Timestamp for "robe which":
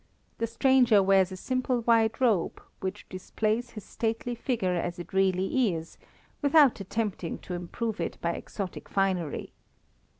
2.19-3.07